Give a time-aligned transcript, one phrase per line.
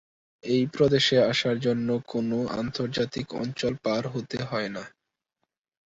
[0.43, 2.29] এই প্রদেশে আসার জন্য কোন
[2.59, 4.83] আন্তর্জাতিক অঞ্চল পার হতে হয়না।